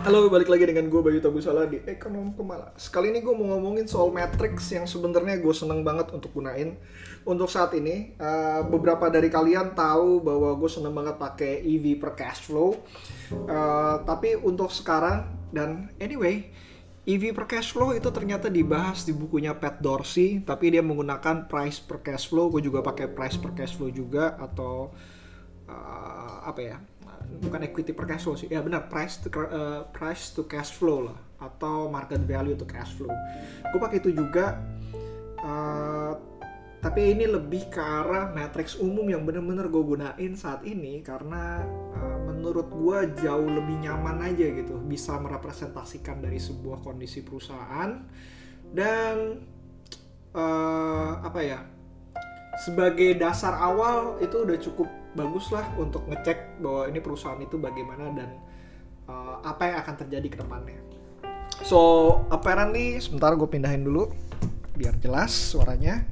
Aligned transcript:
Halo, 0.00 0.32
balik 0.32 0.48
lagi 0.48 0.64
dengan 0.64 0.88
gue 0.88 0.96
Bayu 1.04 1.20
Tabusala 1.20 1.68
di 1.68 1.76
Ekonom 1.84 2.32
Pemala. 2.32 2.72
Sekali 2.80 3.12
ini 3.12 3.20
gue 3.20 3.36
mau 3.36 3.52
ngomongin 3.52 3.84
soal 3.84 4.08
matrix 4.08 4.72
yang 4.72 4.88
sebenarnya 4.88 5.36
gue 5.36 5.52
seneng 5.52 5.84
banget 5.84 6.08
untuk 6.16 6.32
gunain. 6.32 6.72
Untuk 7.28 7.52
saat 7.52 7.76
ini, 7.76 8.16
uh, 8.16 8.64
beberapa 8.64 9.12
dari 9.12 9.28
kalian 9.28 9.76
tahu 9.76 10.24
bahwa 10.24 10.56
gue 10.56 10.70
seneng 10.72 10.96
banget 10.96 11.20
pakai 11.20 11.60
EV 11.60 12.00
per 12.00 12.16
cash 12.16 12.48
flow. 12.48 12.80
Uh, 13.44 14.00
tapi 14.08 14.40
untuk 14.40 14.72
sekarang 14.72 15.36
dan 15.52 15.92
anyway, 16.00 16.48
EV 17.04 17.36
per 17.36 17.44
cash 17.44 17.76
flow 17.76 17.92
itu 17.92 18.08
ternyata 18.08 18.48
dibahas 18.48 19.04
di 19.04 19.12
bukunya 19.12 19.52
Pat 19.52 19.84
Dorsey, 19.84 20.40
tapi 20.40 20.72
dia 20.72 20.80
menggunakan 20.80 21.44
price 21.44 21.76
per 21.76 22.00
cash 22.00 22.32
flow. 22.32 22.48
Gue 22.48 22.64
juga 22.64 22.80
pakai 22.80 23.04
price 23.12 23.36
per 23.36 23.52
cash 23.52 23.76
flow 23.76 23.92
juga 23.92 24.32
atau 24.40 24.96
uh, 25.68 26.40
apa 26.48 26.62
ya? 26.64 26.80
Bukan 27.40 27.60
equity 27.64 27.92
per 27.96 28.06
cash 28.06 28.28
flow 28.28 28.36
sih. 28.36 28.48
Ya 28.50 28.60
benar. 28.60 28.90
Price 28.90 29.20
to 29.22 29.28
uh, 29.32 29.88
price 29.90 30.34
to 30.34 30.44
cash 30.44 30.74
flow 30.74 31.10
lah. 31.10 31.18
Atau 31.40 31.88
market 31.88 32.20
value 32.24 32.56
to 32.56 32.68
cash 32.68 32.92
flow. 32.94 33.10
Gue 33.72 33.80
pakai 33.80 34.02
itu 34.02 34.12
juga 34.12 34.60
uh, 35.40 36.12
tapi 36.80 37.12
ini 37.12 37.28
lebih 37.28 37.68
ke 37.68 37.76
arah 37.76 38.32
matrix 38.32 38.80
umum 38.80 39.04
yang 39.04 39.28
bener-bener 39.28 39.68
gue 39.68 39.84
gunain 39.84 40.32
saat 40.32 40.64
ini 40.64 41.04
karena 41.04 41.60
uh, 41.92 42.18
menurut 42.24 42.72
gue 42.72 43.20
jauh 43.20 43.48
lebih 43.52 43.84
nyaman 43.84 44.24
aja 44.24 44.48
gitu. 44.48 44.80
Bisa 44.80 45.20
merepresentasikan 45.20 46.24
dari 46.24 46.40
sebuah 46.40 46.80
kondisi 46.80 47.20
perusahaan. 47.20 48.00
Dan 48.70 49.44
uh, 50.32 51.12
apa 51.20 51.40
ya 51.44 51.60
sebagai 52.64 53.16
dasar 53.16 53.56
awal 53.60 54.16
itu 54.24 54.40
udah 54.40 54.58
cukup 54.60 54.88
bagus 55.14 55.50
lah 55.50 55.66
untuk 55.76 56.06
ngecek 56.06 56.62
bahwa 56.62 56.82
ini 56.86 56.98
perusahaan 57.02 57.40
itu 57.42 57.58
bagaimana 57.58 58.10
dan 58.14 58.30
uh, 59.10 59.42
apa 59.42 59.62
yang 59.66 59.78
akan 59.82 59.94
terjadi 60.06 60.28
ke 60.30 60.38
depannya. 60.38 60.78
So 61.66 61.78
apparently 62.32 62.96
sebentar 63.02 63.34
gue 63.36 63.48
pindahin 63.50 63.84
dulu 63.84 64.08
biar 64.78 64.96
jelas 65.02 65.34
suaranya. 65.34 66.06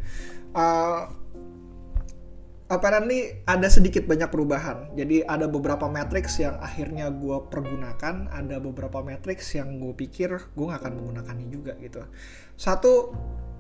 Uh, 0.53 1.09
apparently 2.69 3.41
ada 3.49 3.67
sedikit 3.73 4.05
banyak 4.05 4.29
perubahan. 4.29 4.93
Jadi 4.93 5.25
ada 5.25 5.49
beberapa 5.49 5.89
matrix 5.89 6.37
yang 6.37 6.61
akhirnya 6.61 7.09
gue 7.09 7.39
pergunakan, 7.49 8.29
ada 8.29 8.61
beberapa 8.61 9.01
matrix 9.01 9.57
yang 9.57 9.81
gue 9.81 9.97
pikir 9.97 10.37
gue 10.37 10.67
gak 10.69 10.85
akan 10.85 10.93
menggunakannya 11.01 11.49
juga 11.49 11.73
gitu. 11.81 12.05
Satu 12.61 13.17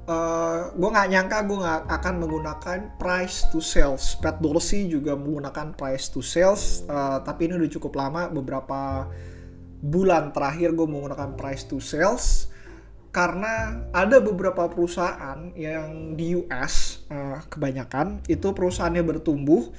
uh, 0.09 0.13
eh, 0.13 0.61
gue 0.73 0.89
nggak 0.89 1.09
nyangka 1.13 1.39
gue 1.45 1.59
nggak 1.61 1.83
akan 2.01 2.15
menggunakan 2.25 2.79
price 2.97 3.47
to 3.53 3.61
sales. 3.61 4.17
Pat 4.19 4.41
Dorsey 4.41 4.89
juga 4.89 5.15
menggunakan 5.15 5.77
price 5.77 6.09
to 6.09 6.25
sales, 6.25 6.89
uh, 6.89 7.21
tapi 7.21 7.47
ini 7.47 7.61
udah 7.61 7.71
cukup 7.77 7.93
lama 7.95 8.33
beberapa 8.33 9.07
bulan 9.79 10.35
terakhir 10.35 10.75
gue 10.75 10.89
menggunakan 10.89 11.39
price 11.39 11.69
to 11.69 11.79
sales 11.79 12.51
karena 13.09 13.85
ada 13.91 14.21
beberapa 14.21 14.69
perusahaan 14.69 15.51
yang 15.57 16.15
di 16.15 16.37
US 16.45 17.03
uh, 17.09 17.39
eh, 17.39 17.39
kebanyakan 17.49 18.21
itu 18.29 18.53
perusahaannya 18.53 19.03
bertumbuh 19.07 19.73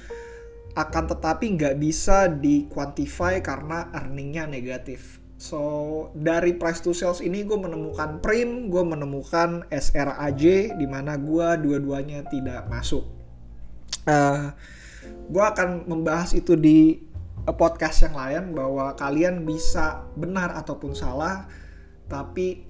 akan 0.74 1.04
tetapi 1.10 1.58
nggak 1.58 1.76
bisa 1.78 2.30
dikuantify 2.30 3.42
karena 3.42 3.90
earningnya 3.94 4.46
negatif 4.46 5.19
So 5.40 5.60
dari 6.12 6.52
price 6.52 6.84
to 6.84 6.92
sales 6.92 7.24
ini 7.24 7.48
gue 7.48 7.56
menemukan 7.56 8.20
prim, 8.20 8.68
gue 8.68 8.84
menemukan 8.84 9.64
SRAJ 9.72 10.76
di 10.76 10.84
mana 10.84 11.16
gue 11.16 11.48
dua-duanya 11.64 12.28
tidak 12.28 12.68
masuk. 12.68 13.08
Uh, 14.04 14.12
eh, 14.12 14.44
gue 15.32 15.40
akan 15.40 15.88
membahas 15.88 16.36
itu 16.36 16.60
di 16.60 17.00
podcast 17.56 18.04
yang 18.04 18.20
lain 18.20 18.44
bahwa 18.52 18.92
kalian 19.00 19.48
bisa 19.48 20.04
benar 20.12 20.52
ataupun 20.60 20.92
salah, 20.92 21.48
tapi 22.04 22.68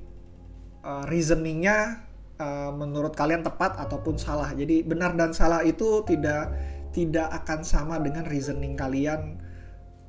uh, 0.86 1.02
reasoningnya 1.10 2.06
uh, 2.38 2.70
menurut 2.70 3.18
kalian 3.18 3.42
tepat 3.42 3.82
ataupun 3.82 4.14
salah. 4.14 4.54
Jadi 4.54 4.86
benar 4.86 5.18
dan 5.18 5.34
salah 5.34 5.66
itu 5.66 6.06
tidak 6.06 6.54
tidak 6.94 7.34
akan 7.34 7.66
sama 7.66 7.98
dengan 7.98 8.30
reasoning 8.30 8.78
kalian 8.78 9.49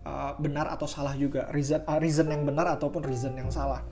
uh, 0.06 0.34
benar 0.38 0.70
atau 0.72 0.88
salah 0.90 1.14
juga. 1.18 1.50
Reason 1.54 1.82
uh, 1.86 2.00
reason 2.02 2.30
yang 2.30 2.44
benar 2.46 2.68
ataupun 2.78 3.06
reason 3.06 3.34
yang 3.38 3.50
salah. 3.50 3.86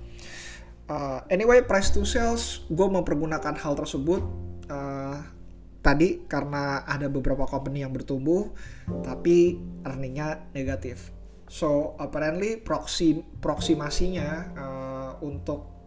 Uh, 0.89 1.21
anyway 1.29 1.61
price 1.61 1.93
to 1.93 2.01
sales 2.01 2.65
gue 2.65 2.87
mempergunakan 2.89 3.53
hal 3.61 3.77
tersebut 3.77 4.25
uh, 4.73 5.21
tadi 5.85 6.25
karena 6.25 6.81
ada 6.81 7.05
beberapa 7.07 7.45
company 7.45 7.85
yang 7.85 7.93
bertumbuh 7.93 8.49
tapi 9.05 9.61
earningnya 9.85 10.49
negatif. 10.51 11.13
So 11.49 11.97
apparently 11.97 12.61
proxy 12.61 13.25
proksimasinya 13.41 14.29
uh, 14.53 15.11
untuk 15.25 15.79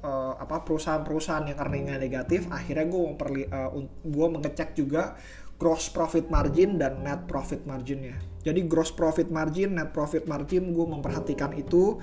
uh, 0.00 0.36
apa 0.38 0.64
perusahaan-perusahaan 0.64 1.48
yang 1.48 1.58
earningnya 1.60 1.96
negatif 2.00 2.48
akhirnya 2.48 2.86
gue 2.88 3.02
memperli 3.12 3.42
uh, 3.48 3.72
gue 4.04 4.26
mengecek 4.28 4.78
juga 4.78 5.18
gross 5.58 5.90
profit 5.90 6.30
margin 6.30 6.78
dan 6.78 7.02
net 7.02 7.26
profit 7.26 7.66
marginnya. 7.66 8.14
Jadi 8.48 8.64
gross 8.64 8.90
profit 8.96 9.28
margin, 9.28 9.76
net 9.76 9.92
profit 9.92 10.24
margin 10.24 10.72
gue 10.72 10.86
memperhatikan 10.88 11.52
itu 11.52 12.00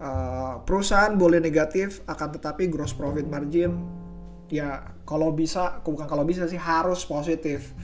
uh, 0.00 0.64
perusahaan 0.64 1.12
boleh 1.12 1.36
negatif 1.36 2.00
akan 2.08 2.28
tetapi 2.40 2.72
gross 2.72 2.96
profit 2.96 3.28
margin 3.28 3.76
ya 4.46 4.94
kalau 5.02 5.34
bisa 5.34 5.82
bukan 5.82 6.06
kalau 6.06 6.24
bisa 6.24 6.48
sih 6.48 6.58
harus 6.58 7.04
positif. 7.04 7.76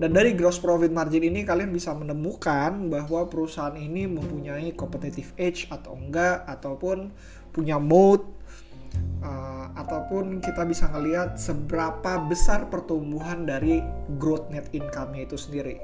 Dan 0.00 0.16
dari 0.16 0.32
gross 0.32 0.56
profit 0.56 0.88
margin 0.88 1.28
ini 1.28 1.44
kalian 1.44 1.76
bisa 1.76 1.92
menemukan 1.92 2.88
bahwa 2.88 3.28
perusahaan 3.28 3.76
ini 3.76 4.08
mempunyai 4.08 4.72
competitive 4.72 5.36
edge 5.36 5.68
atau 5.68 5.92
enggak 5.92 6.40
ataupun 6.48 7.12
punya 7.52 7.76
mode 7.76 8.24
uh, 9.20 9.68
ataupun 9.76 10.40
kita 10.40 10.64
bisa 10.64 10.88
ngelihat 10.88 11.36
seberapa 11.36 12.16
besar 12.24 12.72
pertumbuhan 12.72 13.44
dari 13.44 13.84
growth 14.16 14.48
net 14.48 14.72
income-nya 14.72 15.28
itu 15.28 15.36
sendiri. 15.36 15.76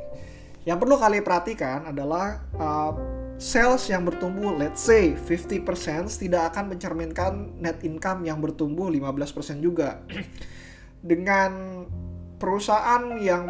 Yang 0.66 0.78
perlu 0.82 0.96
kalian 0.98 1.22
perhatikan 1.22 1.86
adalah 1.86 2.42
uh, 2.58 2.92
sales 3.38 3.86
yang 3.86 4.02
bertumbuh 4.02 4.58
let's 4.58 4.82
say 4.82 5.14
50% 5.14 5.62
tidak 6.10 6.52
akan 6.52 6.74
mencerminkan 6.74 7.54
net 7.62 7.86
income 7.86 8.26
yang 8.26 8.42
bertumbuh 8.42 8.90
15% 8.90 9.62
juga. 9.62 10.02
Dengan 11.06 11.84
perusahaan 12.42 13.14
yang 13.22 13.46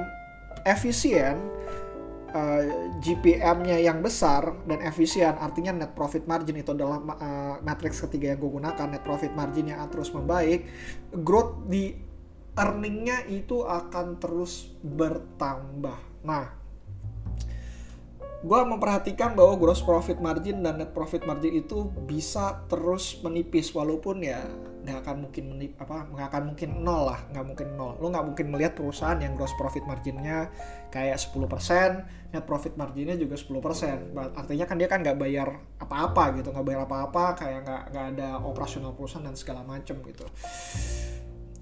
efisien 0.68 1.40
uh, 2.36 2.62
GPM-nya 3.00 3.80
yang 3.80 4.04
besar 4.04 4.52
dan 4.68 4.84
efisien, 4.84 5.40
artinya 5.40 5.72
net 5.72 5.96
profit 5.96 6.28
margin 6.28 6.60
itu 6.60 6.76
adalah 6.76 7.00
uh, 7.00 7.56
matriks 7.64 8.02
ketiga 8.04 8.36
yang 8.36 8.44
gue 8.44 8.52
gunakan, 8.60 8.86
net 8.92 9.00
profit 9.00 9.32
margin 9.32 9.72
yang 9.72 9.80
terus 9.88 10.12
membaik, 10.12 10.68
growth 11.24 11.64
di 11.70 11.96
earningnya 12.56 13.24
itu 13.28 13.64
akan 13.64 14.20
terus 14.20 14.72
bertambah. 14.80 16.24
Nah, 16.24 16.55
gue 18.44 18.60
memperhatikan 18.68 19.32
bahwa 19.32 19.56
gross 19.56 19.80
profit 19.80 20.20
margin 20.20 20.60
dan 20.60 20.76
net 20.76 20.92
profit 20.92 21.24
margin 21.24 21.56
itu 21.56 21.88
bisa 22.04 22.60
terus 22.68 23.16
menipis 23.24 23.72
walaupun 23.72 24.20
ya 24.20 24.44
nggak 24.86 25.02
akan 25.02 25.16
mungkin 25.26 25.44
menip, 25.50 25.72
apa 25.82 26.06
nggak 26.14 26.28
akan 26.30 26.42
mungkin 26.54 26.70
nol 26.86 27.10
lah 27.10 27.20
nggak 27.34 27.42
mungkin 27.48 27.68
nol. 27.74 27.98
Lo 27.98 28.06
nggak 28.06 28.26
mungkin 28.28 28.46
melihat 28.54 28.78
perusahaan 28.78 29.18
yang 29.18 29.34
gross 29.34 29.50
profit 29.58 29.82
marginnya 29.82 30.46
kayak 30.94 31.18
10% 31.18 32.30
net 32.30 32.44
profit 32.46 32.78
marginnya 32.78 33.18
juga 33.18 33.34
10% 33.34 34.14
artinya 34.14 34.64
kan 34.68 34.76
dia 34.78 34.86
kan 34.86 35.02
nggak 35.02 35.18
bayar 35.18 35.48
apa-apa 35.82 36.38
gitu 36.38 36.54
nggak 36.54 36.66
bayar 36.66 36.80
apa-apa 36.86 37.24
kayak 37.34 37.60
nggak 37.66 37.82
nggak 37.90 38.06
ada 38.14 38.28
operasional 38.46 38.94
perusahaan 38.94 39.26
dan 39.26 39.34
segala 39.34 39.66
macam 39.66 39.98
gitu. 40.06 40.26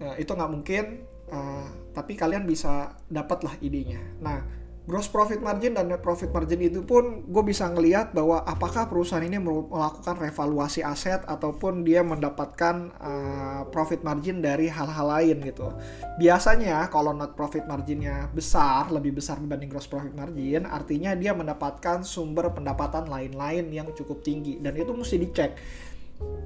Nah, 0.05 0.21
itu 0.21 0.29
nggak 0.29 0.51
mungkin 0.53 0.85
uh, 1.33 1.69
tapi 1.97 2.19
kalian 2.21 2.45
bisa 2.45 2.93
dapat 3.09 3.41
lah 3.41 3.55
idenya. 3.65 4.05
Nah 4.21 4.64
gross 4.85 5.09
profit 5.09 5.41
margin 5.41 5.73
dan 5.73 5.89
net 5.89 6.05
profit 6.05 6.29
margin 6.29 6.61
itu 6.61 6.85
pun 6.85 7.25
gue 7.25 7.45
bisa 7.45 7.73
ngelihat 7.73 8.13
bahwa 8.13 8.45
apakah 8.45 8.85
perusahaan 8.85 9.25
ini 9.25 9.41
melakukan 9.41 10.21
revaluasi 10.21 10.85
aset 10.85 11.25
ataupun 11.25 11.89
dia 11.89 12.05
mendapatkan 12.05 12.93
uh, 13.01 13.63
profit 13.73 14.05
margin 14.05 14.45
dari 14.45 14.69
hal-hal 14.69 15.09
lain 15.09 15.41
gitu. 15.41 15.73
Biasanya 16.21 16.93
kalau 16.93 17.17
net 17.17 17.33
profit 17.33 17.65
marginnya 17.65 18.29
besar, 18.29 18.93
lebih 18.93 19.17
besar 19.17 19.41
dibanding 19.41 19.73
gross 19.73 19.89
profit 19.89 20.13
margin, 20.13 20.69
artinya 20.69 21.17
dia 21.17 21.33
mendapatkan 21.33 22.05
sumber 22.05 22.53
pendapatan 22.53 23.09
lain-lain 23.09 23.73
yang 23.73 23.89
cukup 23.97 24.21
tinggi 24.21 24.61
dan 24.61 24.77
itu 24.77 24.93
mesti 24.93 25.17
dicek 25.17 25.57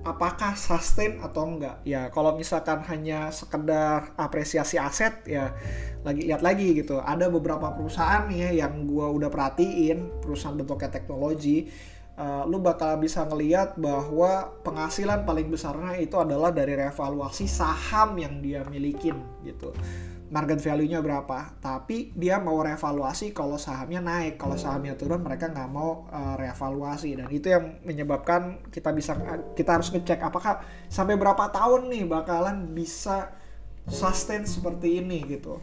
apakah 0.06 0.56
sustain 0.56 1.20
atau 1.20 1.44
enggak. 1.44 1.84
Ya 1.84 2.08
kalau 2.08 2.34
misalkan 2.34 2.80
hanya 2.88 3.28
sekedar 3.28 4.16
apresiasi 4.16 4.80
aset 4.80 5.24
ya 5.28 5.52
lagi 6.02 6.24
lihat 6.24 6.40
lagi 6.40 6.72
gitu. 6.78 7.02
Ada 7.02 7.28
beberapa 7.28 7.72
perusahaan 7.76 8.24
ya 8.32 8.48
yang 8.54 8.88
gua 8.88 9.12
udah 9.12 9.28
perhatiin 9.28 10.24
perusahaan 10.24 10.56
bentuknya 10.56 10.88
teknologi 10.88 11.68
uh, 12.18 12.42
lu 12.44 12.58
bakal 12.58 12.98
bisa 12.98 13.22
ngeliat 13.24 13.78
bahwa 13.78 14.50
penghasilan 14.66 15.22
paling 15.22 15.48
besarnya 15.48 15.96
itu 16.02 16.18
adalah 16.18 16.50
dari 16.50 16.74
revaluasi 16.74 17.46
saham 17.46 18.18
yang 18.18 18.42
dia 18.42 18.66
milikin 18.66 19.16
gitu 19.46 19.70
market 20.28 20.60
value-nya 20.60 21.00
berapa. 21.00 21.56
Tapi 21.58 22.12
dia 22.12 22.36
mau 22.40 22.60
revaluasi 22.60 23.32
kalau 23.32 23.56
sahamnya 23.56 24.04
naik, 24.04 24.36
kalau 24.36 24.60
sahamnya 24.60 24.94
turun 24.94 25.24
mereka 25.24 25.48
nggak 25.48 25.70
mau 25.72 26.08
uh, 26.12 26.36
revaluasi 26.36 27.16
dan 27.16 27.28
itu 27.32 27.48
yang 27.48 27.80
menyebabkan 27.84 28.60
kita 28.68 28.92
bisa 28.92 29.16
kita 29.56 29.80
harus 29.80 29.88
ngecek 29.92 30.20
apakah 30.20 30.60
sampai 30.92 31.16
berapa 31.16 31.48
tahun 31.48 31.88
nih 31.88 32.04
bakalan 32.04 32.76
bisa 32.76 33.32
sustain 33.88 34.44
seperti 34.44 35.00
ini 35.00 35.24
gitu. 35.24 35.60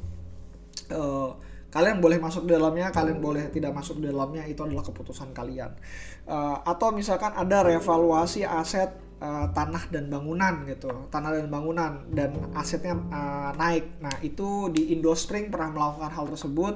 Uh, 0.89 1.37
kalian 1.75 1.99
boleh 1.99 2.23
masuk 2.23 2.47
di 2.47 2.55
dalamnya, 2.55 2.87
kalian 2.95 3.19
boleh 3.19 3.51
tidak 3.51 3.75
masuk 3.75 3.99
di 3.99 4.07
dalamnya 4.07 4.47
itu 4.47 4.63
adalah 4.63 4.79
keputusan 4.87 5.35
kalian. 5.35 5.75
Uh, 6.23 6.63
atau 6.63 6.95
misalkan 6.95 7.35
ada 7.35 7.67
revaluasi 7.67 8.47
aset 8.47 8.95
uh, 9.19 9.51
tanah 9.51 9.91
dan 9.91 10.07
bangunan 10.07 10.63
gitu 10.67 11.11
tanah 11.11 11.35
dan 11.35 11.47
bangunan 11.51 12.07
dan 12.15 12.31
asetnya 12.55 12.95
uh, 13.11 13.51
naik. 13.59 13.99
Nah 13.99 14.15
itu 14.23 14.71
di 14.71 14.95
Indospring 14.95 15.51
pernah 15.51 15.75
melakukan 15.75 16.11
hal 16.15 16.25
tersebut. 16.31 16.73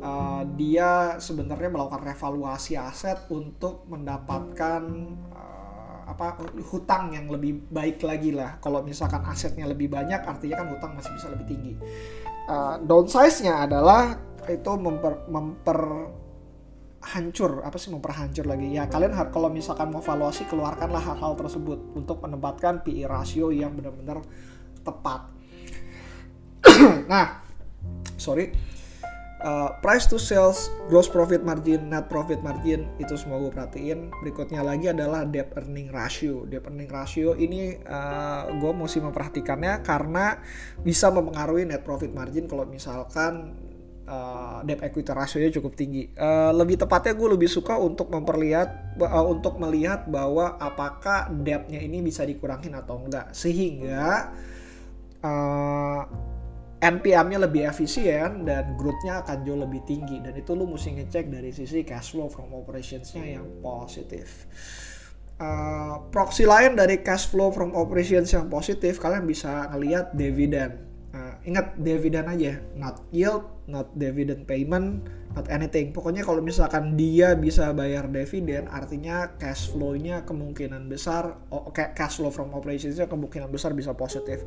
Uh, 0.00 0.46
dia 0.56 1.20
sebenarnya 1.20 1.68
melakukan 1.68 2.00
revaluasi 2.00 2.78
aset 2.78 3.20
untuk 3.28 3.84
mendapatkan 3.90 4.80
uh, 5.34 6.00
apa 6.08 6.40
hutang 6.72 7.12
yang 7.12 7.26
lebih 7.28 7.66
baik 7.68 8.00
lagi 8.06 8.30
lah. 8.30 8.62
Kalau 8.62 8.80
misalkan 8.80 9.26
asetnya 9.26 9.66
lebih 9.66 9.90
banyak 9.90 10.22
artinya 10.22 10.64
kan 10.64 10.66
hutang 10.70 10.92
masih 10.96 11.12
bisa 11.18 11.26
lebih 11.34 11.46
tinggi 11.50 11.74
uh, 12.50 12.76
downsize-nya 12.82 13.70
adalah 13.70 14.18
itu 14.50 14.72
memper, 14.74 15.30
memper 15.30 15.80
hancur 17.00 17.64
apa 17.64 17.78
sih 17.80 17.88
memperhancur 17.94 18.44
lagi. 18.44 18.76
Ya 18.76 18.84
kalian 18.90 19.14
kalau 19.30 19.48
misalkan 19.48 19.88
mau 19.88 20.02
valuasi 20.02 20.44
keluarkanlah 20.50 21.00
hal-hal 21.00 21.38
tersebut 21.38 21.78
untuk 21.96 22.20
menempatkan 22.20 22.82
PE 22.84 23.06
rasio 23.08 23.54
yang 23.54 23.72
benar-benar 23.78 24.20
tepat. 24.82 25.30
Nah 27.12 27.40
sorry 28.20 28.52
uh, 29.40 29.76
price 29.80 30.06
to 30.06 30.20
sales 30.20 30.68
gross 30.86 31.08
profit 31.08 31.42
margin 31.42 31.88
net 31.88 32.06
profit 32.06 32.40
margin 32.44 32.88
itu 33.00 33.16
semua 33.16 33.40
gue 33.40 33.52
perhatiin. 33.52 34.12
Berikutnya 34.20 34.60
lagi 34.60 34.92
adalah 34.92 35.24
debt 35.26 35.52
earning 35.56 35.90
ratio. 35.90 36.44
Debt 36.46 36.64
earning 36.68 36.88
ratio 36.88 37.34
ini 37.36 37.76
uh, 37.84 38.48
gue 38.52 38.72
mesti 38.72 39.00
memperhatikannya 39.00 39.82
karena 39.82 40.38
bisa 40.80 41.08
mempengaruhi 41.10 41.68
net 41.68 41.82
profit 41.82 42.12
margin 42.12 42.46
kalau 42.46 42.68
misalkan 42.68 43.56
uh, 44.10 44.58
debt 44.66 44.82
equity 44.82 45.10
ratio-nya 45.14 45.50
cukup 45.54 45.72
tinggi. 45.78 46.10
Uh, 46.18 46.50
lebih 46.52 46.76
tepatnya 46.76 47.14
gue 47.14 47.28
lebih 47.30 47.48
suka 47.48 47.78
untuk 47.78 48.10
memperlihat 48.10 48.98
uh, 48.98 49.26
untuk 49.26 49.56
melihat 49.62 50.10
bahwa 50.10 50.58
apakah 50.58 51.30
debt-nya 51.30 51.80
ini 51.80 52.02
bisa 52.02 52.26
dikurangin 52.26 52.74
atau 52.74 52.98
enggak. 53.00 53.30
Sehingga 53.30 54.34
uh, 55.22 56.02
NPM-nya 56.80 57.38
lebih 57.44 57.68
efisien 57.68 58.48
dan 58.48 58.74
growth-nya 58.74 59.22
akan 59.24 59.44
jauh 59.44 59.60
lebih 59.60 59.84
tinggi. 59.84 60.18
Dan 60.24 60.32
itu 60.34 60.56
lu 60.56 60.64
mesti 60.64 60.96
ngecek 60.96 61.28
dari 61.28 61.52
sisi 61.52 61.84
cash 61.84 62.16
flow 62.16 62.32
from 62.32 62.56
operations-nya 62.56 63.36
yang 63.36 63.46
positif. 63.60 64.48
Uh, 65.40 66.04
proxy 66.12 66.44
lain 66.44 66.76
dari 66.76 67.00
cash 67.00 67.28
flow 67.28 67.48
from 67.48 67.72
operations 67.72 68.28
yang 68.32 68.52
positif 68.52 69.00
kalian 69.00 69.24
bisa 69.24 69.72
ngelihat 69.72 70.12
dividen 70.12 70.90
ingat 71.44 71.76
dividen 71.80 72.28
aja 72.28 72.60
not 72.76 73.00
yield 73.08 73.59
not 73.70 73.94
dividend 73.94 74.44
payment 74.44 75.06
not 75.34 75.46
anything. 75.46 75.94
Pokoknya 75.94 76.26
kalau 76.26 76.42
misalkan 76.42 76.98
dia 76.98 77.38
bisa 77.38 77.70
bayar 77.70 78.10
dividen 78.10 78.66
artinya 78.66 79.38
cash 79.38 79.70
flow-nya 79.70 80.26
kemungkinan 80.26 80.90
besar 80.90 81.38
oh, 81.54 81.70
cash 81.70 82.18
flow 82.18 82.34
from 82.34 82.50
operations-nya 82.50 83.06
kemungkinan 83.06 83.46
besar 83.50 83.70
bisa 83.74 83.94
positif. 83.94 84.42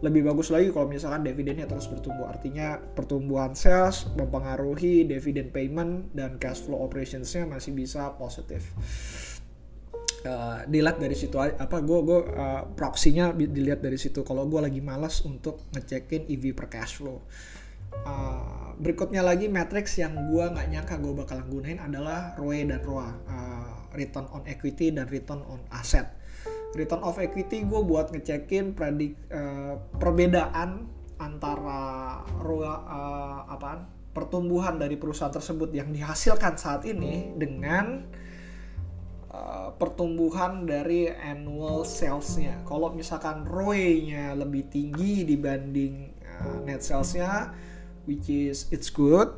Lebih 0.00 0.32
bagus 0.32 0.48
lagi 0.48 0.72
kalau 0.72 0.88
misalkan 0.88 1.28
dividennya 1.28 1.68
terus 1.68 1.88
bertumbuh. 1.88 2.28
Artinya 2.28 2.80
pertumbuhan 2.80 3.52
sales 3.52 4.08
mempengaruhi 4.16 5.04
dividen 5.04 5.52
payment 5.52 6.12
dan 6.16 6.40
cash 6.40 6.64
flow 6.64 6.80
operations-nya 6.80 7.44
masih 7.44 7.76
bisa 7.76 8.16
positif. 8.16 8.72
Uh, 10.22 10.62
dilihat 10.70 11.02
dari 11.02 11.18
situ 11.18 11.34
apa 11.34 11.82
gue 11.82 11.98
gue 12.06 12.20
uh, 12.38 12.62
proksinya 12.78 13.34
dilihat 13.34 13.82
dari 13.82 13.98
situ. 13.98 14.22
Kalau 14.24 14.46
gue 14.48 14.62
lagi 14.64 14.80
malas 14.80 15.26
untuk 15.26 15.66
ngecekin 15.74 16.30
EV 16.30 16.54
per 16.56 16.70
cash 16.70 17.02
flow 17.02 17.20
uh, 18.04 18.74
berikutnya 18.78 19.22
lagi 19.22 19.46
matrix 19.46 20.00
yang 20.00 20.16
gue 20.30 20.44
nggak 20.44 20.68
nyangka 20.72 20.94
gue 20.98 21.12
bakalan 21.14 21.46
gunain 21.48 21.78
adalah 21.80 22.34
ROE 22.40 22.62
dan 22.66 22.80
ROA. 22.82 23.10
Uh, 23.28 23.70
return 23.92 24.24
on 24.32 24.42
equity 24.48 24.88
dan 24.88 25.06
return 25.12 25.44
on 25.44 25.60
asset. 25.68 26.16
Return 26.72 27.04
of 27.04 27.20
equity 27.20 27.62
gue 27.68 27.80
buat 27.84 28.08
ngecekin 28.08 28.72
predik 28.72 29.16
uh, 29.28 29.76
perbedaan 30.00 30.88
antara 31.20 32.20
ROA 32.40 32.72
uh, 32.72 33.52
apaan? 33.52 33.88
Pertumbuhan 34.12 34.76
dari 34.76 35.00
perusahaan 35.00 35.32
tersebut 35.32 35.72
yang 35.72 35.88
dihasilkan 35.88 36.60
saat 36.60 36.84
ini 36.84 37.32
dengan 37.32 38.04
Eh, 39.32 39.70
pertumbuhan 39.80 40.68
dari 40.68 41.08
annual 41.08 41.88
salesnya. 41.88 42.60
Kalau 42.68 42.92
misalkan 42.92 43.48
ROI-nya 43.48 44.36
lebih 44.36 44.68
tinggi 44.68 45.24
dibanding 45.24 46.12
uh, 46.20 46.60
net 46.68 46.84
salesnya, 46.84 47.48
which 48.06 48.28
is 48.28 48.66
it's 48.74 48.90
good, 48.90 49.30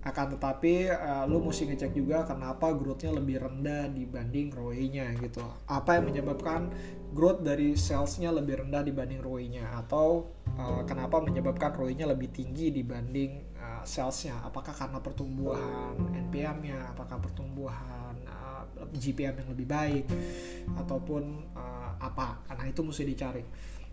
akan 0.00 0.32
tetapi 0.36 0.88
uh, 0.88 1.28
lu 1.28 1.44
mesti 1.44 1.68
ngecek 1.68 1.92
juga 1.92 2.24
kenapa 2.24 2.72
growth-nya 2.72 3.12
lebih 3.20 3.44
rendah 3.44 3.92
dibanding 3.92 4.48
ROI-nya 4.48 5.12
gitu. 5.20 5.44
Apa 5.68 6.00
yang 6.00 6.08
menyebabkan 6.08 6.72
growth 7.12 7.44
dari 7.44 7.76
sales-nya 7.76 8.32
lebih 8.32 8.64
rendah 8.64 8.80
dibanding 8.80 9.20
ROI-nya 9.20 9.68
atau 9.84 10.32
uh, 10.56 10.80
kenapa 10.88 11.20
menyebabkan 11.20 11.76
ROI-nya 11.76 12.08
lebih 12.08 12.32
tinggi 12.32 12.72
dibanding 12.72 13.60
uh, 13.60 13.84
sales-nya? 13.84 14.40
Apakah 14.40 14.72
karena 14.72 15.04
pertumbuhan 15.04 16.00
NPM-nya, 16.16 16.96
apakah 16.96 17.20
pertumbuhan 17.20 18.16
GPM 18.96 19.44
yang 19.44 19.48
lebih 19.52 19.68
baik? 19.68 20.04
Ataupun 20.80 21.52
uh, 21.52 21.92
apa? 22.00 22.40
Karena 22.48 22.64
itu 22.72 22.80
mesti 22.80 23.04
dicari 23.04 23.44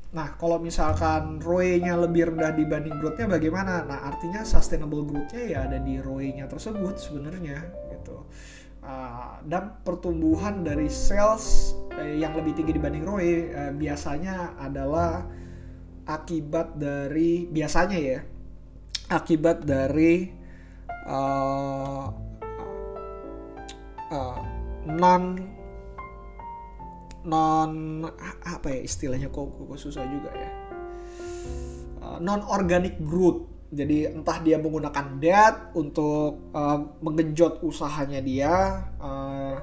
nah 0.08 0.40
kalau 0.40 0.58
misalkan 0.58 1.44
ROE-nya 1.44 2.00
lebih 2.00 2.32
rendah 2.32 2.56
dibanding 2.56 2.96
growth-nya 3.00 3.28
bagaimana? 3.28 3.84
Nah 3.84 4.08
artinya 4.08 4.42
sustainable 4.48 5.04
growth-nya 5.04 5.44
ya 5.44 5.60
ada 5.68 5.78
di 5.84 6.00
ROE-nya 6.00 6.48
tersebut 6.48 6.96
sebenarnya 6.96 7.60
gitu. 7.92 8.24
Uh, 8.88 9.44
dan 9.44 9.76
pertumbuhan 9.84 10.64
dari 10.64 10.88
sales 10.88 11.76
eh, 12.00 12.24
yang 12.24 12.32
lebih 12.40 12.56
tinggi 12.56 12.72
dibanding 12.72 13.04
ROE 13.04 13.52
uh, 13.52 13.74
biasanya 13.76 14.56
adalah 14.56 15.28
akibat 16.08 16.80
dari 16.80 17.52
biasanya 17.52 18.00
ya 18.00 18.20
akibat 19.12 19.68
dari 19.68 20.32
uh, 21.08 22.08
uh, 24.12 24.40
non 24.88 25.24
non 27.28 28.02
apa 28.48 28.68
ya 28.72 28.80
istilahnya 28.88 29.28
kok, 29.28 29.52
kok 29.52 29.78
susah 29.78 30.08
juga 30.08 30.32
ya. 30.32 30.52
Eh, 32.02 32.18
non 32.24 32.42
organic 32.48 32.98
growth. 33.04 33.60
Jadi 33.68 34.08
entah 34.08 34.40
dia 34.40 34.56
menggunakan 34.56 35.20
debt 35.20 35.76
untuk 35.76 36.56
uh, 36.56 36.80
menggenjot 37.04 37.60
usahanya 37.68 38.24
dia 38.24 38.80
uh, 38.96 39.60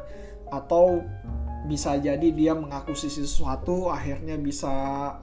atau 0.52 1.00
bisa 1.64 1.96
jadi 1.96 2.28
dia 2.36 2.52
mengakuisisi 2.52 3.24
sesuatu 3.24 3.88
akhirnya 3.88 4.36
bisa 4.36 4.68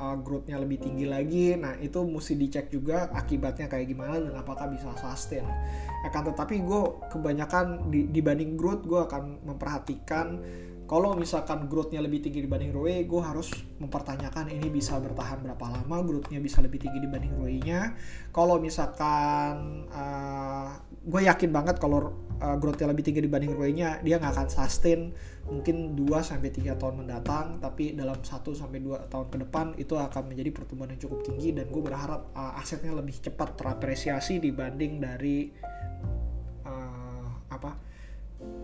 uh, 0.02 0.18
growth-nya 0.18 0.58
lebih 0.58 0.82
tinggi 0.82 1.06
lagi. 1.06 1.54
Nah 1.54 1.78
itu 1.78 2.02
mesti 2.02 2.34
dicek 2.34 2.74
juga 2.74 3.14
akibatnya 3.14 3.70
kayak 3.70 3.86
gimana 3.86 4.18
dan 4.18 4.34
apakah 4.34 4.74
bisa 4.74 4.90
sustain. 4.98 5.46
Akan 6.02 6.26
tetapi 6.34 6.66
gue 6.66 6.82
kebanyakan 7.14 7.94
di, 7.94 8.10
dibanding 8.10 8.58
growth 8.58 8.82
gue 8.90 8.98
akan 8.98 9.46
memperhatikan 9.46 10.42
kalau 10.92 11.16
misalkan 11.16 11.72
growth-nya 11.72 12.04
lebih 12.04 12.20
tinggi 12.20 12.44
dibanding 12.44 12.76
ROE, 12.76 13.08
gue 13.08 13.22
harus 13.24 13.48
mempertanyakan 13.80 14.52
ini 14.52 14.68
bisa 14.68 15.00
bertahan 15.00 15.40
berapa 15.40 15.72
lama, 15.72 16.04
growth-nya 16.04 16.44
bisa 16.44 16.60
lebih 16.60 16.84
tinggi 16.84 17.00
dibanding 17.00 17.32
ROE-nya. 17.40 17.96
Kalau 18.36 18.60
misalkan 18.60 19.88
uh, 19.88 20.76
gue 21.00 21.22
yakin 21.32 21.48
banget 21.56 21.80
kalau 21.80 22.12
uh, 22.44 22.60
growth-nya 22.60 22.92
lebih 22.92 23.08
tinggi 23.08 23.24
dibanding 23.24 23.56
ROE-nya, 23.56 24.04
dia 24.04 24.20
nggak 24.20 24.36
akan 24.36 24.48
sustain 24.52 25.16
mungkin 25.48 25.96
2 25.96 26.12
sampai 26.28 26.52
3 26.52 26.76
tahun 26.76 27.08
mendatang, 27.08 27.64
tapi 27.64 27.96
dalam 27.96 28.20
1 28.20 28.28
sampai 28.52 28.84
2 28.84 29.08
tahun 29.08 29.32
ke 29.32 29.38
depan 29.48 29.66
itu 29.80 29.96
akan 29.96 30.28
menjadi 30.28 30.52
pertumbuhan 30.52 30.92
yang 30.92 31.08
cukup 31.08 31.24
tinggi 31.24 31.56
dan 31.56 31.72
gue 31.72 31.80
berharap 31.80 32.36
uh, 32.36 32.60
asetnya 32.60 32.92
lebih 32.92 33.16
cepat 33.16 33.56
terapresiasi 33.56 34.44
dibanding 34.44 35.00
dari 35.00 35.56
uh, 36.68 37.48
apa 37.48 37.80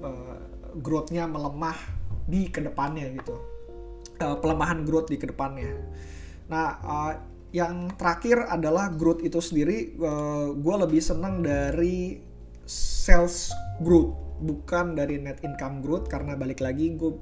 uh, 0.04 0.36
growth-nya 0.76 1.24
melemah 1.24 1.97
di 2.28 2.52
ke 2.52 2.60
depannya 2.60 3.08
gitu. 3.16 3.36
Uh, 4.18 4.38
pelemahan 4.38 4.84
growth 4.84 5.10
di 5.10 5.18
ke 5.18 5.32
depannya. 5.32 5.74
Nah 6.52 6.68
uh, 6.84 7.14
yang 7.56 7.88
terakhir 7.96 8.44
adalah 8.52 8.92
growth 8.92 9.24
itu 9.24 9.40
sendiri 9.40 9.96
uh, 9.98 10.06
eh, 10.06 10.48
gue 10.60 10.76
lebih 10.84 11.00
senang 11.00 11.40
dari 11.40 12.20
sales 12.68 13.56
growth 13.80 14.20
bukan 14.44 15.00
dari 15.00 15.18
net 15.18 15.40
income 15.42 15.80
growth 15.80 16.12
karena 16.12 16.36
balik 16.36 16.60
lagi 16.60 16.94
gue 16.94 17.16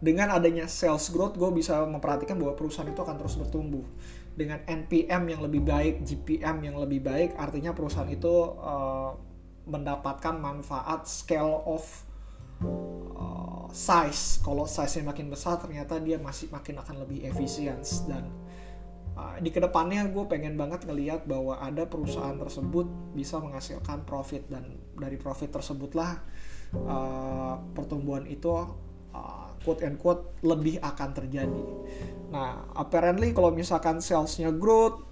dengan 0.00 0.32
adanya 0.32 0.68
sales 0.68 1.08
growth 1.12 1.36
gue 1.36 1.50
bisa 1.56 1.84
memperhatikan 1.84 2.36
bahwa 2.36 2.52
perusahaan 2.56 2.88
itu 2.88 3.00
akan 3.00 3.16
terus 3.16 3.36
bertumbuh. 3.40 3.84
Dengan 4.36 4.60
NPM 4.68 5.32
yang 5.32 5.40
lebih 5.40 5.64
baik, 5.64 6.04
GPM 6.04 6.60
yang 6.60 6.76
lebih 6.76 7.00
baik, 7.00 7.40
artinya 7.40 7.72
perusahaan 7.72 8.04
itu 8.04 8.52
uh, 8.60 9.16
mendapatkan 9.64 10.36
manfaat 10.36 11.08
scale 11.08 11.64
of 11.64 12.04
size. 13.76 14.40
Kalau 14.40 14.64
size-nya 14.64 15.12
makin 15.12 15.28
besar, 15.28 15.60
ternyata 15.60 16.00
dia 16.00 16.16
masih 16.16 16.48
makin 16.48 16.80
akan 16.80 17.04
lebih 17.04 17.28
efisien 17.28 17.76
dan 18.08 18.24
uh, 19.20 19.36
di 19.36 19.52
ke 19.52 19.60
depannya 19.60 20.08
gue 20.08 20.24
pengen 20.24 20.56
banget 20.56 20.88
ngelihat 20.88 21.28
bahwa 21.28 21.60
ada 21.60 21.84
perusahaan 21.84 22.40
tersebut 22.40 22.88
bisa 23.12 23.36
menghasilkan 23.36 24.08
profit 24.08 24.48
dan 24.48 24.80
dari 24.96 25.20
profit 25.20 25.52
tersebutlah 25.52 26.24
uh, 26.72 27.60
pertumbuhan 27.76 28.24
itu 28.24 28.48
uh, 29.12 29.52
quote 29.60 29.84
and 29.84 30.00
quote 30.00 30.24
lebih 30.40 30.80
akan 30.80 31.12
terjadi. 31.12 31.66
Nah, 32.32 32.64
apparently 32.72 33.36
kalau 33.36 33.52
misalkan 33.52 34.00
salesnya 34.00 34.56
growth, 34.56 35.04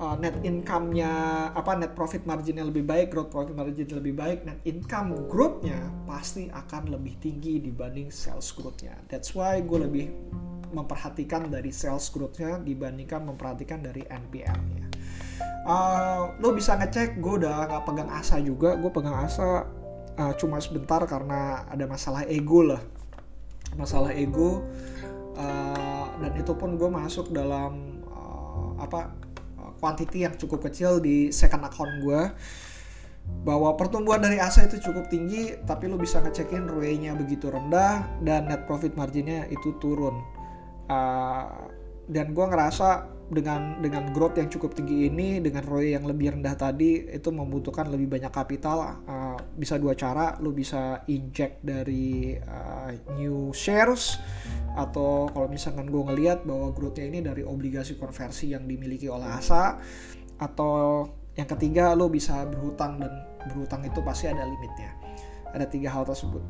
uh, 0.00 0.16
net 0.20 0.36
income-nya 0.44 1.12
apa 1.52 1.76
net 1.76 1.92
profit 1.96 2.24
marginnya 2.28 2.64
lebih 2.64 2.84
baik, 2.84 3.12
growth 3.12 3.32
profit 3.32 3.54
margin 3.56 3.88
lebih 3.90 4.14
baik, 4.16 4.38
net 4.44 4.60
income 4.68 5.16
growth-nya 5.28 5.80
pasti 6.04 6.48
akan 6.52 6.92
lebih 6.92 7.16
tinggi 7.20 7.60
dibanding 7.60 8.12
sales 8.12 8.52
growth-nya. 8.52 8.96
That's 9.08 9.32
why 9.32 9.60
gue 9.64 9.78
lebih 9.80 10.06
memperhatikan 10.74 11.48
dari 11.48 11.70
sales 11.70 12.10
growth-nya 12.10 12.60
dibandingkan 12.60 13.24
memperhatikan 13.24 13.80
dari 13.80 14.04
NPM-nya. 14.04 14.86
Uh, 15.66 16.38
lo 16.38 16.54
bisa 16.54 16.78
ngecek, 16.78 17.18
gue 17.18 17.42
udah 17.42 17.66
nggak 17.66 17.84
pegang 17.84 18.10
asa 18.12 18.38
juga, 18.38 18.78
gue 18.78 18.90
pegang 18.92 19.18
asa 19.26 19.66
uh, 20.16 20.32
cuma 20.36 20.58
sebentar 20.58 21.04
karena 21.04 21.64
ada 21.68 21.84
masalah 21.84 22.24
ego 22.26 22.64
lah 22.64 22.82
masalah 23.76 24.14
ego 24.14 24.64
uh, 25.36 26.06
dan 26.16 26.32
itu 26.38 26.52
pun 26.56 26.80
gue 26.80 26.88
masuk 26.88 27.28
dalam 27.30 28.00
uh, 28.08 28.72
apa 28.80 29.12
quantity 29.78 30.24
yang 30.24 30.34
cukup 30.34 30.66
kecil 30.70 30.98
di 30.98 31.30
second 31.30 31.64
account 31.64 32.02
gue 32.02 32.22
bahwa 33.42 33.74
pertumbuhan 33.74 34.22
dari 34.22 34.38
asa 34.38 34.66
itu 34.66 34.78
cukup 34.78 35.10
tinggi 35.10 35.58
tapi 35.66 35.90
lo 35.90 35.98
bisa 35.98 36.22
ngecekin 36.22 36.70
ROE-nya 36.70 37.14
begitu 37.18 37.50
rendah 37.50 38.06
dan 38.22 38.46
net 38.50 38.66
profit 38.70 38.94
marginnya 38.94 39.46
itu 39.50 39.74
turun. 39.82 40.22
Uh, 40.86 41.66
dan 42.06 42.30
gue 42.30 42.46
ngerasa 42.46 43.10
dengan 43.26 43.82
dengan 43.82 44.14
growth 44.14 44.38
yang 44.38 44.46
cukup 44.46 44.78
tinggi 44.78 45.10
ini 45.10 45.42
dengan 45.42 45.66
ROE 45.66 45.98
yang 45.98 46.06
lebih 46.06 46.38
rendah 46.38 46.54
tadi 46.54 47.10
itu 47.10 47.34
membutuhkan 47.34 47.90
lebih 47.90 48.06
banyak 48.06 48.30
kapital. 48.30 49.02
Uh, 49.02 49.38
bisa 49.58 49.74
dua 49.82 49.98
cara 49.98 50.38
lu 50.38 50.54
bisa 50.54 51.02
inject 51.10 51.58
dari 51.66 52.38
uh, 52.38 52.94
new 53.18 53.50
shares 53.50 54.22
atau 54.76 55.32
kalau 55.32 55.48
misalkan 55.48 55.88
gue 55.88 56.02
ngelihat 56.12 56.44
bahwa 56.44 56.70
growthnya 56.76 57.08
ini 57.08 57.20
dari 57.24 57.42
obligasi 57.42 57.96
konversi 57.96 58.52
yang 58.52 58.68
dimiliki 58.68 59.08
oleh 59.08 59.24
ASA 59.24 59.80
atau 60.36 61.08
yang 61.32 61.48
ketiga 61.48 61.96
lo 61.96 62.12
bisa 62.12 62.44
berhutang 62.44 63.00
dan 63.00 63.12
berhutang 63.48 63.80
itu 63.88 64.04
pasti 64.04 64.28
ada 64.28 64.44
limitnya 64.44 64.92
ada 65.56 65.64
tiga 65.64 65.96
hal 65.96 66.04
tersebut 66.04 66.44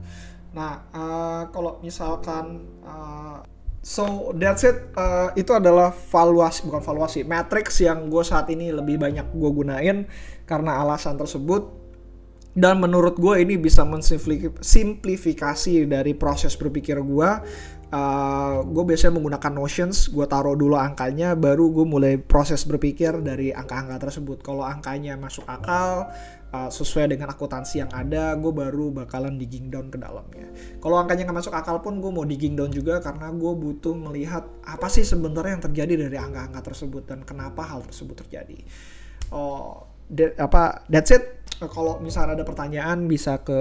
nah 0.50 0.90
uh, 0.90 1.42
kalau 1.54 1.78
misalkan 1.80 2.66
uh, 2.82 3.46
So 3.86 4.34
that's 4.34 4.66
it. 4.66 4.90
Uh, 4.98 5.30
itu 5.38 5.54
adalah 5.54 5.94
valuasi 5.94 6.66
bukan 6.66 6.82
valuasi, 6.82 7.22
matrix 7.22 7.78
yang 7.78 8.10
gue 8.10 8.26
saat 8.26 8.50
ini 8.50 8.74
lebih 8.74 8.98
banyak 8.98 9.30
gue 9.30 9.50
gunain 9.54 10.10
karena 10.42 10.82
alasan 10.82 11.14
tersebut. 11.14 11.86
Dan 12.50 12.82
menurut 12.82 13.14
gue 13.14 13.46
ini 13.46 13.54
bisa 13.54 13.86
mensimplifikasi 13.86 15.86
dari 15.86 16.18
proses 16.18 16.58
berpikir 16.58 16.98
gue. 16.98 17.30
Uh, 17.96 18.60
gue 18.68 18.84
biasanya 18.92 19.16
menggunakan 19.16 19.52
Notions, 19.56 20.12
gue 20.12 20.26
taruh 20.28 20.52
dulu 20.52 20.76
angkanya, 20.76 21.32
baru 21.32 21.72
gue 21.72 21.86
mulai 21.88 22.20
proses 22.20 22.68
berpikir 22.68 23.24
dari 23.24 23.56
angka-angka 23.56 23.96
tersebut. 24.10 24.44
Kalau 24.44 24.60
angkanya 24.60 25.16
masuk 25.16 25.48
akal, 25.48 26.12
uh, 26.52 26.70
sesuai 26.70 27.12
dengan 27.12 27.32
akuntansi 27.32 27.82
yang 27.82 27.90
ada 27.90 28.36
gue 28.38 28.52
baru 28.52 28.92
bakalan 28.92 29.36
digging 29.36 29.72
down 29.72 29.90
ke 29.92 29.98
dalamnya 29.98 30.46
kalau 30.78 31.00
angkanya 31.00 31.28
nggak 31.28 31.38
masuk 31.42 31.54
akal 31.54 31.80
pun 31.82 31.98
gue 31.98 32.10
mau 32.12 32.24
digging 32.24 32.54
down 32.54 32.70
juga 32.70 33.02
karena 33.02 33.32
gue 33.32 33.52
butuh 33.52 33.94
melihat 33.96 34.44
apa 34.64 34.86
sih 34.88 35.02
sebenarnya 35.02 35.58
yang 35.58 35.64
terjadi 35.64 35.92
dari 36.08 36.16
angka-angka 36.20 36.72
tersebut 36.72 37.02
dan 37.08 37.20
kenapa 37.26 37.66
hal 37.66 37.82
tersebut 37.84 38.26
terjadi 38.26 38.58
oh 39.34 39.95
that, 40.12 40.38
apa 40.38 40.86
that's 40.86 41.10
it. 41.10 41.36
Kalau 41.56 41.96
misalnya 42.04 42.36
ada 42.36 42.44
pertanyaan 42.44 43.08
bisa 43.08 43.40
ke 43.40 43.60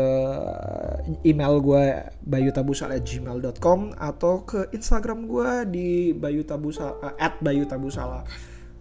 email 1.23 1.63
gue 1.63 1.83
bayutabusala@gmail.com 2.27 3.95
atau 3.95 4.43
ke 4.43 4.67
Instagram 4.75 5.31
gue 5.31 5.49
di 5.71 5.89
bayutabusala 6.11 7.15
at 7.15 7.39
bayutabusala. 7.39 8.27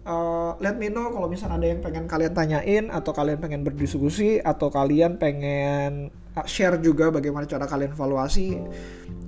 Uh, 0.05 0.53
let 0.61 0.77
me 0.77 0.91
know 0.91 1.09
kalau 1.09 1.25
misalnya 1.25 1.57
ada 1.57 1.67
yang 1.71 1.81
pengen 1.81 2.05
kalian 2.05 2.33
tanyain 2.35 2.85
atau 2.93 3.09
kalian 3.09 3.41
pengen 3.41 3.65
berdiskusi 3.65 4.37
atau 4.37 4.69
kalian 4.69 5.17
pengen 5.17 6.13
uh, 6.37 6.45
share 6.45 6.77
juga 6.77 7.09
bagaimana 7.09 7.47
cara 7.47 7.65
kalian 7.65 7.95
evaluasi. 7.95 8.59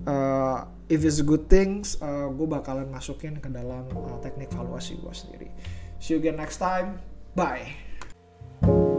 Uh, 0.03 0.67
if 0.91 1.01
it's 1.01 1.23
good 1.23 1.47
things 1.47 1.95
uh, 2.03 2.27
gue 2.29 2.45
bakalan 2.45 2.91
masukin 2.91 3.39
ke 3.39 3.49
dalam 3.49 3.87
uh, 3.95 4.19
teknik 4.19 4.51
evaluasi 4.51 4.99
gue 4.99 5.13
sendiri. 5.15 5.49
See 5.97 6.13
you 6.13 6.19
again 6.19 6.37
next 6.37 6.59
time. 6.59 6.99
Bye 7.33 7.86
you 8.63 8.96